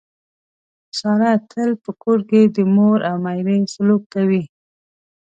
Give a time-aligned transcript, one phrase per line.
[0.99, 4.43] ساره تل په کور کې د مور او میرې سلوک کوي.